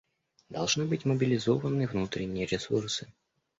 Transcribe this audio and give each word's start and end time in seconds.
Должны 0.49 0.85
быть 0.85 1.05
мобилизованы 1.05 1.85
внутренние 1.85 2.47
ресурсы. 2.47 3.07